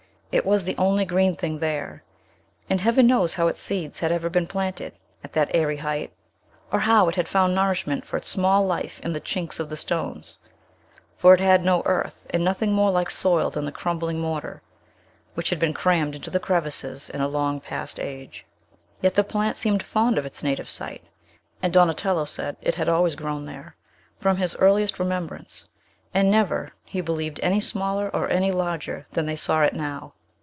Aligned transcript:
It 0.33 0.45
was 0.45 0.63
the 0.63 0.77
only 0.77 1.03
green 1.03 1.35
thing 1.35 1.59
there; 1.59 2.03
and 2.69 2.79
Heaven 2.79 3.05
knows 3.05 3.33
how 3.33 3.49
its 3.49 3.61
seeds 3.61 3.99
had 3.99 4.13
ever 4.13 4.29
been 4.29 4.47
planted, 4.47 4.93
at 5.25 5.33
that 5.33 5.51
airy 5.53 5.75
height, 5.75 6.13
or 6.71 6.79
how 6.79 7.09
it 7.09 7.15
had 7.15 7.27
found 7.27 7.53
nourishment 7.53 8.05
for 8.05 8.15
its 8.15 8.29
small 8.29 8.65
life 8.65 9.01
in 9.03 9.11
the 9.11 9.19
chinks 9.19 9.59
of 9.59 9.67
the 9.67 9.75
stones; 9.75 10.39
for 11.17 11.33
it 11.33 11.41
had 11.41 11.65
no 11.65 11.81
earth, 11.85 12.27
and 12.29 12.45
nothing 12.45 12.71
more 12.71 12.91
like 12.91 13.09
soil 13.09 13.49
than 13.49 13.65
the 13.65 13.73
crumbling 13.73 14.19
mortar, 14.19 14.61
which 15.33 15.49
had 15.49 15.59
been 15.59 15.73
crammed 15.73 16.15
into 16.15 16.29
the 16.29 16.39
crevices 16.39 17.09
in 17.09 17.19
a 17.19 17.27
long 17.27 17.59
past 17.59 17.99
age. 17.99 18.45
Yet 19.01 19.15
the 19.15 19.25
plant 19.25 19.57
seemed 19.57 19.83
fond 19.83 20.17
of 20.17 20.25
its 20.25 20.41
native 20.41 20.69
site; 20.69 21.03
and 21.61 21.73
Donatello 21.73 22.23
said 22.23 22.55
it 22.61 22.75
had 22.75 22.87
always 22.87 23.15
grown 23.15 23.45
there 23.47 23.75
from 24.17 24.37
his 24.37 24.55
earliest 24.55 24.97
remembrance, 24.97 25.67
and 26.13 26.31
never, 26.31 26.71
he 26.85 27.01
believed, 27.01 27.41
any 27.43 27.59
smaller 27.59 28.09
or 28.15 28.29
any 28.29 28.53
larger 28.53 29.05
than 29.11 29.25
they 29.25 29.35
saw 29.35 29.63
it 29.63 29.73
now. 29.73 30.13